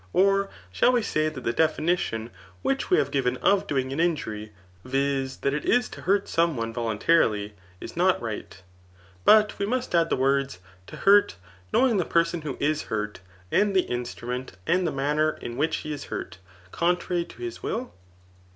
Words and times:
Or 0.13 0.49
shall 0.71 0.91
we 0.93 1.03
say 1.03 1.29
that 1.29 1.43
the 1.43 1.53
definidon 1.53 2.31
{[which 2.63 2.89
we 2.89 2.97
have 2.97 3.11
given 3.11 3.37
of 3.37 3.67
doing 3.67 3.93
an 3.93 3.99
injury, 3.99 4.51
viz. 4.83 5.37
that 5.37 5.53
it 5.53 5.63
is 5.63 5.87
to 5.89 6.01
hurt 6.01 6.27
some 6.27 6.57
one 6.57 6.73
voluntas 6.73 7.03
cily,3 7.05 7.51
is 7.79 7.95
not 7.95 8.19
right, 8.19 8.63
but 9.25 9.59
we 9.59 9.67
must 9.67 9.93
add 9.93 10.09
the 10.09 10.15
words, 10.15 10.57
to 10.87 10.97
hurt^ 10.97 11.35
imowng 11.71 11.97
Ac 11.99 12.09
person 12.09 12.41
who 12.41 12.57
is 12.59 12.85
htart^ 12.85 13.17
and 13.51 13.75
the 13.75 13.85
instrument^ 13.85 14.53
and 14.65 14.87
ihe 14.89 14.95
manner 14.95 15.37
in 15.39 15.55
which 15.55 15.77
he 15.85 15.93
is 15.93 16.05
hnrt^ 16.05 16.37
ccHitrary 16.71 17.29
to 17.29 17.41
his 17.43 17.61
will 17.61 17.93